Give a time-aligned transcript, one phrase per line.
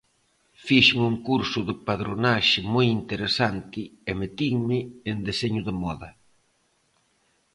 [0.65, 4.79] Fixen un curso de padronaxe moi interesante e metinme
[5.11, 6.09] en deseño de moda.